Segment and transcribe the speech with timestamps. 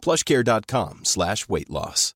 [0.00, 2.14] plushcare.com slash weight loss.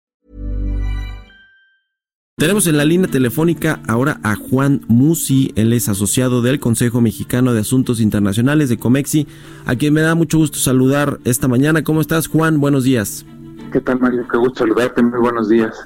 [2.36, 7.52] Tenemos en la línea telefónica ahora a Juan Musi, él es asociado del Consejo Mexicano
[7.52, 9.28] de Asuntos Internacionales de Comexi,
[9.66, 11.84] a quien me da mucho gusto saludar esta mañana.
[11.84, 12.58] ¿Cómo estás, Juan?
[12.58, 13.24] Buenos días.
[13.72, 14.26] ¿Qué tal, Mario?
[14.28, 15.00] Qué gusto saludarte.
[15.00, 15.76] Muy buenos días.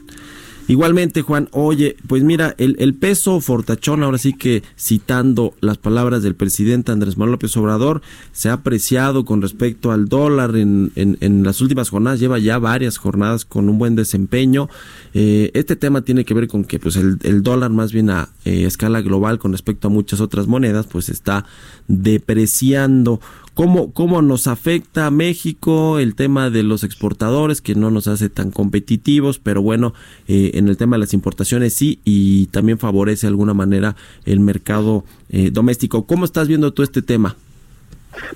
[0.69, 6.35] Igualmente, Juan, oye, pues mira, el, peso fortachón, ahora sí que citando las palabras del
[6.35, 10.93] presidente Andrés Manuel López Obrador, se ha apreciado con respecto al dólar en,
[11.43, 14.69] las últimas jornadas, lleva ya varias jornadas con un buen desempeño.
[15.15, 18.29] Eh, este tema tiene que ver con que pues el, el dólar más bien a
[18.45, 21.47] eh, escala global con respecto a muchas otras monedas, pues está
[21.87, 23.21] depreciando.
[23.59, 28.29] ¿Cómo, ¿Cómo nos afecta a México el tema de los exportadores, que no nos hace
[28.29, 29.95] tan competitivos, pero bueno,
[30.29, 34.39] eh, en el tema de las importaciones sí, y también favorece de alguna manera el
[34.39, 36.07] mercado eh, doméstico?
[36.07, 37.35] ¿Cómo estás viendo tú este tema?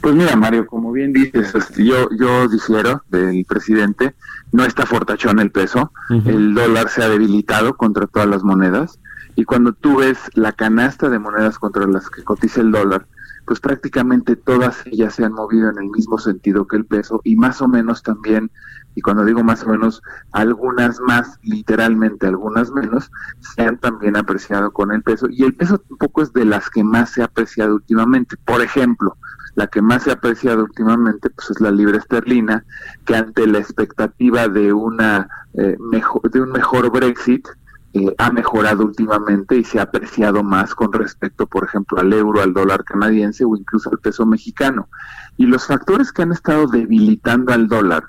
[0.01, 4.17] Pues mira, Mario, como bien dices, este, yo, yo difiero del presidente,
[4.51, 6.29] no está fortachón el peso, uh -huh.
[6.31, 8.99] el dólar se ha debilitado contra todas las monedas,
[9.37, 13.07] y cuando tú ves la canasta de monedas contra las que cotiza el dólar,
[13.47, 17.37] pues prácticamente todas ellas se han movido en el mismo sentido que el peso y
[17.37, 18.51] más o menos también,
[18.95, 24.73] y cuando digo más o menos, algunas más, literalmente algunas menos, se han también apreciado
[24.73, 27.75] con el peso y el peso tampoco es de las que más se ha apreciado
[27.75, 28.37] últimamente.
[28.45, 29.17] Por ejemplo,
[29.55, 32.65] la que más se ha apreciado últimamente pues es la libra esterlina,
[33.05, 37.47] que ante la expectativa de una eh, mejor, de un mejor Brexit,
[37.95, 42.41] eh, ha mejorado últimamente y se ha apreciado más con respecto, por ejemplo, al euro,
[42.41, 44.89] al dólar canadiense o incluso al peso mexicano.
[45.37, 48.05] Y los factores que han estado debilitando al dólar,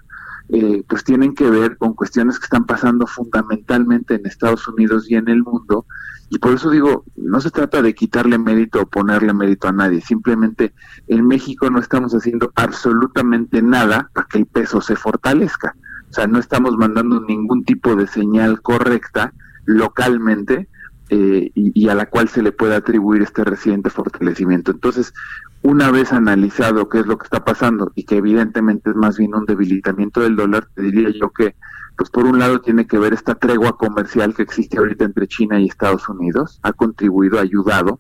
[0.48, 5.16] eh, pues tienen que ver con cuestiones que están pasando fundamentalmente en Estados Unidos y
[5.16, 5.86] en el mundo.
[6.30, 10.00] Y por eso digo, no se trata de quitarle mérito o ponerle mérito a nadie.
[10.00, 10.74] Simplemente
[11.08, 15.76] en México no estamos haciendo absolutamente nada para que el peso se fortalezca.
[16.10, 19.34] O sea, no estamos mandando ningún tipo de señal correcta
[19.66, 20.68] localmente
[21.10, 24.72] eh, y, a la cual se le puede atribuir este reciente fortalecimiento.
[24.72, 25.14] Entonces,
[25.62, 29.36] una vez analizado qué es lo que está pasando y que evidentemente es más bien
[29.36, 31.56] un debilitamiento del dólar, te diría yo que,
[31.98, 35.60] pues por un lado tiene que ver esta tregua comercial que existe ahorita entre China
[35.60, 38.00] y Estados Unidos, ha contribuido, ha ayudado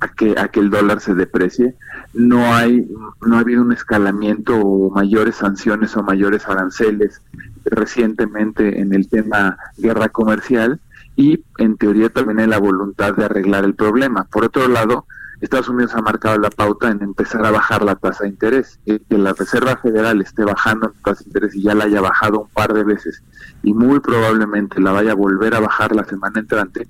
[0.00, 1.74] a que a que el dólar se deprecie
[2.14, 2.88] no hay
[3.20, 7.20] no ha habido un escalamiento o mayores sanciones o mayores aranceles
[7.64, 10.80] recientemente en el tema guerra comercial
[11.16, 14.24] y en teoría también hay la voluntad de arreglar el problema.
[14.24, 15.06] Por otro lado
[15.40, 19.00] Estados Unidos ha marcado la pauta en empezar a bajar la tasa de interés que
[19.10, 22.48] la Reserva Federal esté bajando la tasa de interés y ya la haya bajado un
[22.48, 23.22] par de veces
[23.62, 26.88] y muy probablemente la vaya a volver a bajar la semana entrante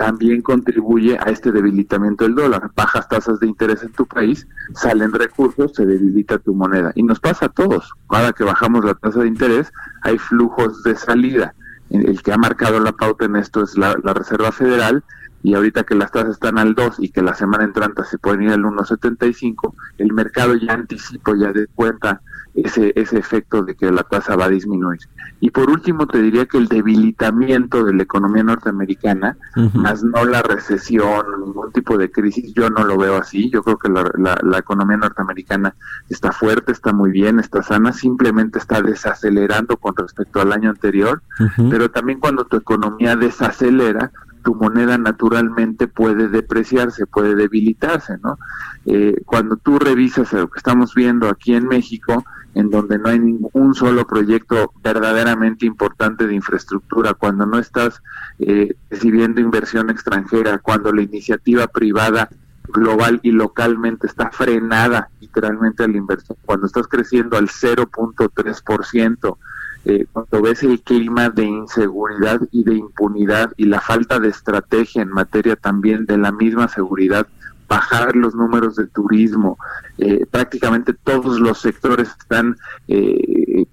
[0.00, 2.70] también contribuye a este debilitamiento del dólar.
[2.74, 6.90] Bajas tasas de interés en tu país, salen recursos, se debilita tu moneda.
[6.94, 7.92] Y nos pasa a todos.
[8.08, 11.54] Cada que bajamos la tasa de interés, hay flujos de salida.
[11.90, 15.04] El que ha marcado la pauta en esto es la, la Reserva Federal
[15.42, 18.42] y ahorita que las tasas están al 2 y que la semana entrante se pueden
[18.42, 22.20] ir al 1.75, el mercado ya anticipa, ya de cuenta
[22.54, 25.00] ese, ese efecto de que la tasa va a disminuir.
[25.40, 29.72] Y por último te diría que el debilitamiento de la economía norteamericana, uh -huh.
[29.74, 33.78] más no la recesión, ningún tipo de crisis, yo no lo veo así, yo creo
[33.78, 35.74] que la, la, la economía norteamericana
[36.10, 41.22] está fuerte, está muy bien, está sana, simplemente está desacelerando con respecto al año anterior,
[41.38, 41.70] uh -huh.
[41.70, 44.10] pero también cuando tu economía desacelera,
[44.42, 48.38] tu moneda naturalmente puede depreciarse, puede debilitarse, ¿no?
[48.86, 52.24] Eh, cuando tú revisas lo que estamos viendo aquí en México,
[52.54, 58.02] en donde no hay ningún solo proyecto verdaderamente importante de infraestructura, cuando no estás
[58.38, 62.28] eh, recibiendo inversión extranjera, cuando la iniciativa privada
[62.72, 69.36] global y localmente está frenada literalmente a la inversión, cuando estás creciendo al 0.3%,
[69.84, 75.02] eh, cuando ves el clima de inseguridad y de impunidad y la falta de estrategia
[75.02, 77.26] en materia también de la misma seguridad,
[77.66, 79.56] bajar los números de turismo,
[79.96, 82.56] eh, prácticamente todos los sectores están,
[82.88, 83.64] eh,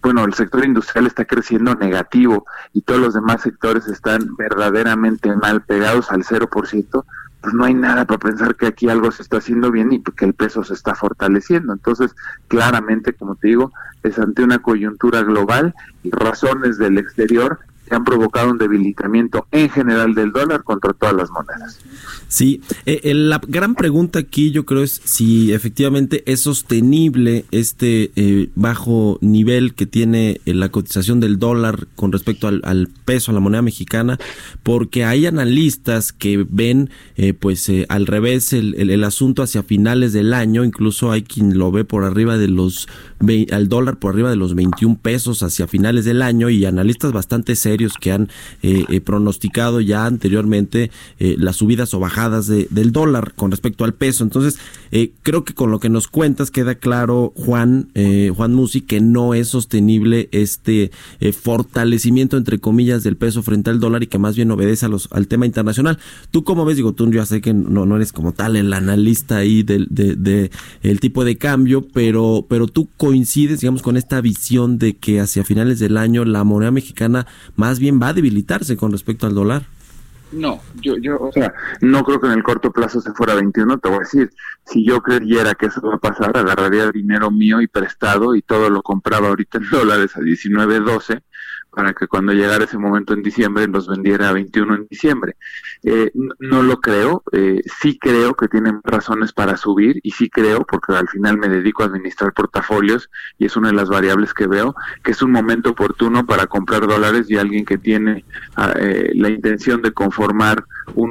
[0.00, 5.62] bueno, el sector industrial está creciendo negativo y todos los demás sectores están verdaderamente mal
[5.62, 7.04] pegados al 0%,
[7.40, 10.24] pues no hay nada para pensar que aquí algo se está haciendo bien y que
[10.24, 11.72] el peso se está fortaleciendo.
[11.72, 12.14] Entonces,
[12.48, 13.72] claramente, como te digo,
[14.02, 17.60] es ante una coyuntura global y razones del exterior
[17.94, 21.78] han provocado un debilitamiento en general del dólar contra todas las monedas.
[22.28, 28.12] Sí, eh, eh, la gran pregunta aquí yo creo es si efectivamente es sostenible este
[28.14, 33.40] eh, bajo nivel que tiene la cotización del dólar con respecto al, peso, a la
[33.40, 34.18] moneda mexicana,
[34.62, 36.90] porque hay analistas que ven
[37.40, 41.84] pues al revés el, el, asunto hacia finales del año, incluso hay quien lo ve
[41.84, 42.88] por arriba de los,
[43.50, 47.56] al dólar por arriba de los 21 pesos hacia finales del año y analistas bastante
[47.56, 48.28] serios que han
[49.04, 54.24] pronosticado ya anteriormente las subidas o bajadas de, del dólar con respecto al peso.
[54.24, 54.58] Entonces,
[54.92, 59.00] eh, creo que con lo que nos cuentas queda claro, Juan, eh, Juan Musi, que
[59.00, 60.90] no es sostenible este
[61.20, 64.88] eh, fortalecimiento, entre comillas, del peso frente al dólar y que más bien obedece a
[64.88, 65.98] los, al tema internacional.
[66.30, 66.76] ¿Tú cómo ves?
[66.76, 70.50] Digo, tú ya sé que no, no eres como tal el analista ahí del de,
[70.82, 75.44] el tipo de cambio, pero, pero tú coincides, digamos, con esta visión de que hacia
[75.44, 77.26] finales del año la moneda mexicana
[77.56, 79.62] más bien va a debilitarse con respecto al dólar.
[80.32, 83.78] No, yo, yo, o sea, no creo que en el corto plazo se fuera 21,
[83.78, 84.30] te voy a decir,
[84.64, 88.70] si yo creyera que eso va a pasar, agarraría dinero mío y prestado y todo
[88.70, 91.22] lo compraba ahorita en dólares a 19, 12
[91.74, 95.36] para que cuando llegara ese momento en diciembre los vendiera a 21 en diciembre.
[95.82, 100.64] Eh, no, lo creo, eh, sí creo que tienen razones para subir y sí creo,
[100.64, 104.46] porque al final me dedico a administrar portafolios y es una de las variables que
[104.46, 108.24] veo, que es un momento oportuno para comprar dólares y alguien que tiene
[108.56, 110.64] ah, eh, la intención de conformar
[110.94, 111.10] un,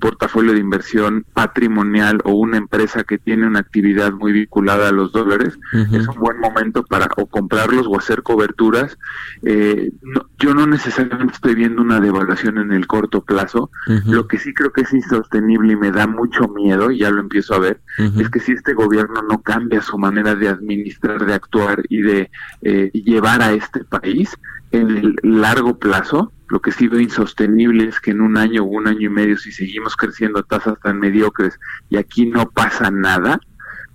[0.00, 5.12] portafolio de inversión patrimonial o una empresa que tiene una actividad muy vinculada a los
[5.12, 5.56] dólares,
[5.92, 8.98] es un buen momento para o comprarlos o hacer coberturas.
[9.44, 9.91] Eh,
[10.38, 13.70] yo no necesariamente estoy viendo una devaluación en el corto plazo.
[14.06, 17.20] Lo que sí creo que es insostenible y me da mucho miedo, y ya lo
[17.20, 17.80] empiezo a ver,
[18.18, 22.30] es que si este gobierno no cambia su manera de administrar, de actuar y de
[22.62, 24.36] eh, llevar a este país
[24.72, 28.66] en el largo plazo, lo que sí veo insostenible es que en un año o
[28.66, 31.58] un año y medio, si seguimos creciendo a tasas tan mediocres
[31.88, 33.40] y aquí no pasa nada,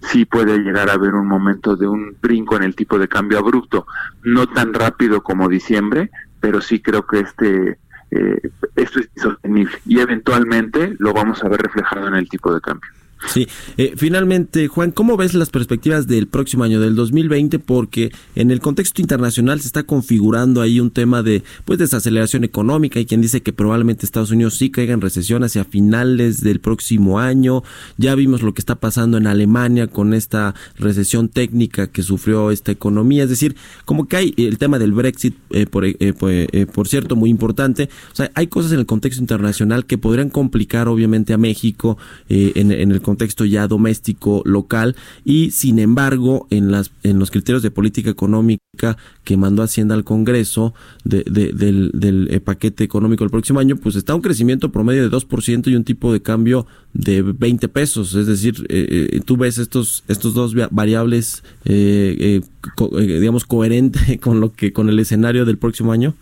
[0.02, 3.40] sí puede llegar a haber un momento de un brinco en el tipo de cambio
[3.40, 3.86] abrupto,
[4.24, 7.78] no tan rápido como diciembre, pero sí creo que este
[8.10, 8.40] eh,
[8.76, 12.90] esto es insostenible y eventualmente lo vamos a ver reflejado en el tipo de cambio.
[13.26, 13.48] Sí,
[13.78, 17.58] eh, finalmente, Juan, ¿cómo ves las perspectivas del próximo año, del 2020?
[17.60, 23.00] Porque en el contexto internacional se está configurando ahí un tema de pues desaceleración económica.
[23.00, 27.20] y quien dice que probablemente Estados Unidos sí caiga en recesión hacia finales del próximo
[27.20, 27.64] año.
[27.98, 32.72] Ya vimos lo que está pasando en Alemania con esta recesión técnica que sufrió esta
[32.72, 33.24] economía.
[33.24, 33.56] Es decir,
[33.86, 37.90] como que hay el tema del Brexit, eh, por, eh, por cierto, muy importante.
[38.12, 41.98] O sea, hay cosas en el contexto internacional que podrían complicar obviamente a México
[42.30, 47.64] en, en el contexto ya doméstico local y sin embargo en las en los criterios
[47.64, 50.74] de política económica que mandó Hacienda al Congreso
[51.06, 55.16] de, del, del eh, paquete económico el próximo año pues está un crecimiento promedio de
[55.16, 58.14] 2% y un tipo de cambio de 20 pesos.
[58.14, 64.74] Es decir eh, eh, tú ves estos estos dos variables digamos coherente con lo que
[64.74, 66.14] con el escenario del próximo año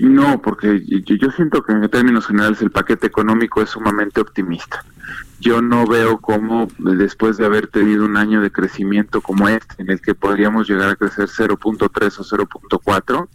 [0.00, 4.84] no, porque yo siento que en términos generales el paquete económico es sumamente optimista
[5.40, 9.90] yo no veo cómo después de haber tenido un año de crecimiento como este, en
[9.90, 13.28] el que podríamos llegar a crecer 0.3 o 0.4,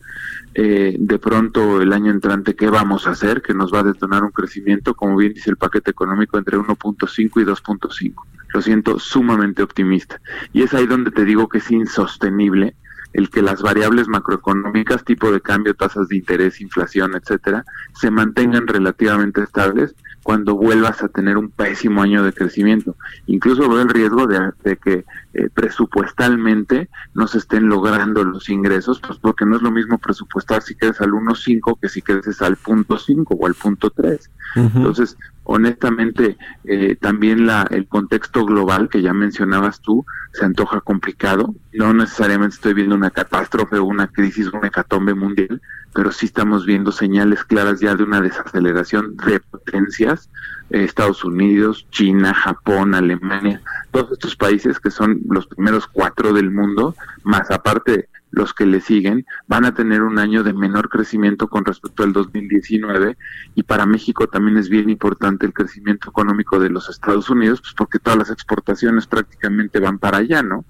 [0.55, 3.41] eh, de pronto el año entrante, ¿qué vamos a hacer?
[3.41, 7.41] Que nos va a detonar un crecimiento, como bien dice el paquete económico, entre 1.5
[7.41, 8.13] y 2.5.
[8.53, 10.19] Lo siento sumamente optimista.
[10.51, 12.75] Y es ahí donde te digo que es insostenible
[13.13, 18.67] el que las variables macroeconómicas, tipo de cambio, tasas de interés, inflación, etcétera, se mantengan
[18.67, 22.95] relativamente estables cuando vuelvas a tener un pésimo año de crecimiento.
[23.27, 29.19] Incluso veo el riesgo de, que eh, presupuestalmente no se estén logrando los ingresos, pues
[29.19, 32.97] porque no es lo mismo presupuestar si creces al 1.5 que si creces al punto
[32.97, 34.31] 5 o al punto 3.
[34.55, 41.53] Entonces, honestamente, eh, también la, el contexto global que ya mencionabas tú se antoja complicado.
[41.73, 45.61] No necesariamente estoy viendo una catástrofe o una crisis, una hecatombe mundial,
[45.93, 50.29] pero sí estamos viendo señales claras ya de una desaceleración de potencias.
[50.69, 56.49] Eh, Estados Unidos, China, Japón, Alemania, todos estos países que son los primeros cuatro del
[56.51, 61.47] mundo, más aparte los que le siguen, van a tener un año de menor crecimiento
[61.47, 63.15] con respecto al 2019
[63.53, 67.73] y para México también es bien importante el crecimiento económico de los Estados Unidos, pues
[67.77, 70.65] porque todas las exportaciones prácticamente van para allá, ¿no?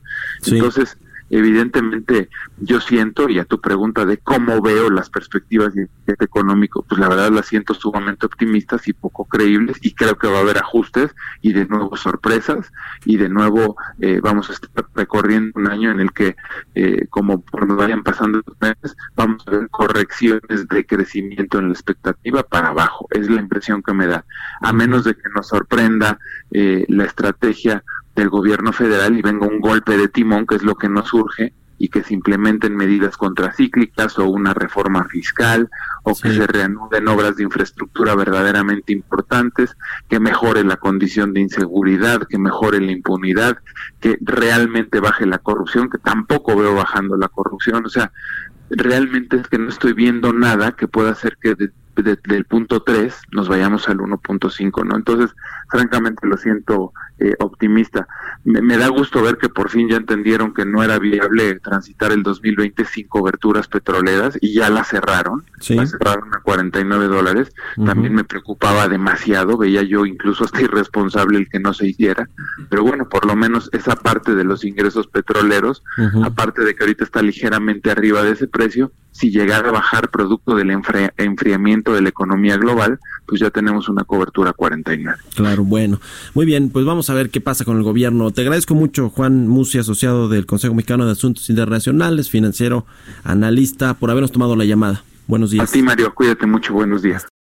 [0.46, 0.98] Entonces,
[1.38, 5.88] evidentemente yo siento, y a tu pregunta de cómo veo las perspectivas de
[6.20, 10.38] económico, pues la verdad las siento sumamente optimistas y poco creíbles y creo que va
[10.38, 12.72] a haber ajustes y de nuevo sorpresas
[13.06, 16.36] y de nuevo eh, vamos a estar recorriendo un año en el que
[16.76, 21.74] eh, como por vayan pasando los meses vamos a ver correcciones de crecimiento en la
[21.74, 24.26] expectativa para abajo, es la impresión que me da,
[24.62, 26.20] a menos de que nos sorprenda
[26.52, 27.84] eh, la estrategia
[28.16, 31.54] del gobierno federal y venga un golpe de timón, que es lo que nos surge,
[31.84, 35.70] y que se implementen medidas contracíclicas o una reforma fiscal
[36.04, 39.76] o que se reanuden obras de infraestructura verdaderamente importantes,
[40.08, 43.58] que mejore la condición de inseguridad, que mejore la impunidad,
[44.00, 48.14] que realmente baje la corrupción, que tampoco veo bajando la corrupción, o sea,
[48.70, 51.56] realmente es que no estoy viendo nada que pueda hacer que
[51.96, 54.96] del punto 3 nos vayamos al 1.5, ¿no?
[54.96, 55.36] Entonces,
[55.70, 58.08] francamente lo siento eh, optimista.
[58.44, 62.24] Me, da gusto ver que por fin ya entendieron que no era viable transitar el
[62.24, 67.54] 2020 sin coberturas petroleras y ya la cerraron, la cerraron a 49 dólares.
[67.86, 72.30] También me preocupaba demasiado, veía yo incluso hasta irresponsable el que no se hiciera,
[72.70, 75.84] pero bueno, por lo menos esa parte de los ingresos petroleros,
[76.24, 80.56] aparte de que ahorita está ligeramente arriba de ese precio, si llegara a bajar producto
[80.56, 85.18] del enfriamiento de la economía global, pues ya tenemos una cobertura 49.
[85.36, 86.02] Claro, bueno.
[86.34, 88.32] Muy bien, pues vamos a ver qué pasa con el gobierno.
[88.32, 92.86] Te agradezco mucho, Juan Musi, asociado del Consejo Mexicano de Asuntos Internacionales, financiero,
[93.24, 95.04] analista, por habernos tomado la llamada.
[95.28, 95.70] Buenos días.
[95.70, 97.26] A ti, Mario, cuídate mucho, buenos días.